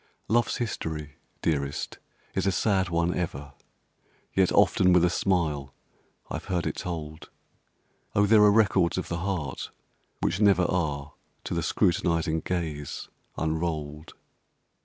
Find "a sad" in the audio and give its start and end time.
2.47-2.89